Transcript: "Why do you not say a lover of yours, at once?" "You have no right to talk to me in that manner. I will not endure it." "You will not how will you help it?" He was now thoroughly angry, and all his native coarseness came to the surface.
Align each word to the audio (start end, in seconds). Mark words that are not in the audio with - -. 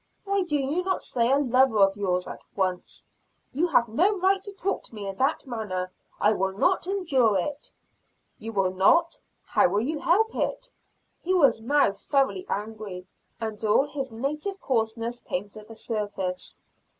"Why 0.23 0.41
do 0.41 0.57
you 0.57 0.81
not 0.83 1.03
say 1.03 1.31
a 1.31 1.37
lover 1.37 1.77
of 1.77 1.95
yours, 1.95 2.27
at 2.27 2.41
once?" 2.55 3.05
"You 3.53 3.67
have 3.67 3.87
no 3.87 4.17
right 4.17 4.41
to 4.41 4.51
talk 4.51 4.81
to 4.85 4.95
me 4.95 5.07
in 5.07 5.15
that 5.17 5.45
manner. 5.45 5.91
I 6.19 6.33
will 6.33 6.57
not 6.57 6.87
endure 6.87 7.37
it." 7.37 7.69
"You 8.39 8.51
will 8.51 8.73
not 8.73 9.19
how 9.45 9.69
will 9.69 9.81
you 9.81 9.99
help 9.99 10.33
it?" 10.33 10.71
He 11.21 11.35
was 11.35 11.61
now 11.61 11.91
thoroughly 11.91 12.47
angry, 12.49 13.05
and 13.39 13.63
all 13.63 13.85
his 13.85 14.09
native 14.09 14.59
coarseness 14.59 15.21
came 15.21 15.49
to 15.49 15.63
the 15.65 15.75
surface. 15.75 16.57